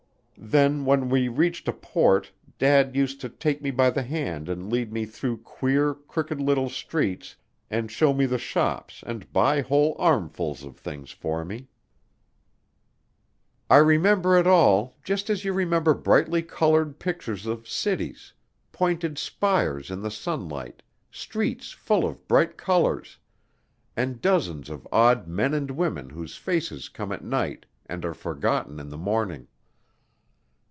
Then 0.43 0.85
when 0.85 1.09
we 1.09 1.27
reached 1.27 1.67
a 1.67 1.71
port 1.71 2.31
Dad 2.57 2.95
used 2.95 3.21
to 3.21 3.29
take 3.29 3.61
me 3.61 3.69
by 3.69 3.91
the 3.91 4.01
hand 4.01 4.49
and 4.49 4.71
lead 4.71 4.91
me 4.91 5.05
through 5.05 5.37
queer, 5.37 5.93
crooked 5.93 6.41
little 6.41 6.67
streets 6.67 7.35
and 7.69 7.91
show 7.91 8.11
me 8.11 8.25
the 8.25 8.39
shops 8.39 9.03
and 9.05 9.31
buy 9.31 9.61
whole 9.61 9.95
armfuls 9.99 10.63
of 10.63 10.77
things 10.77 11.11
for 11.11 11.45
me. 11.45 11.67
I 13.69 13.77
remember 13.77 14.35
it 14.35 14.47
all 14.47 14.97
just 15.03 15.29
as 15.29 15.45
you 15.45 15.53
remember 15.53 15.93
brightly 15.93 16.41
colored 16.41 16.97
pictures 16.97 17.45
of 17.45 17.69
cities 17.69 18.33
pointed 18.71 19.19
spires 19.19 19.91
in 19.91 20.01
the 20.01 20.09
sunlight, 20.11 20.81
streets 21.11 21.71
full 21.71 22.03
of 22.03 22.27
bright 22.27 22.57
colors, 22.57 23.19
and 23.95 24.21
dozens 24.21 24.71
of 24.71 24.87
odd 24.91 25.27
men 25.27 25.53
and 25.53 25.69
women 25.69 26.09
whose 26.09 26.35
faces 26.35 26.89
come 26.89 27.11
at 27.11 27.23
night 27.23 27.67
and 27.85 28.03
are 28.03 28.15
forgotten 28.15 28.79
in 28.79 28.89
the 28.89 28.97
morning. 28.97 29.47